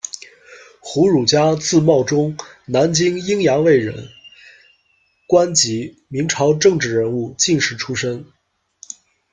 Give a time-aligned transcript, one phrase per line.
[0.79, 4.09] 胡汝嘉，字懋中，南京鹰扬卫人，
[5.27, 8.25] 官籍，明朝政治人物、进士出身。